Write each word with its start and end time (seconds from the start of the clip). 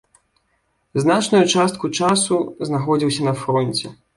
Значную 1.03 1.43
частку 1.57 1.91
часу 1.99 2.41
знаходзіўся 2.71 3.21
на 3.29 3.33
фронце. 3.45 3.97